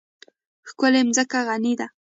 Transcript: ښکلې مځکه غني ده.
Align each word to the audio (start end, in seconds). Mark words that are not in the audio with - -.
ښکلې 0.69 1.01
مځکه 1.07 1.39
غني 1.47 1.73
ده. 1.79 1.87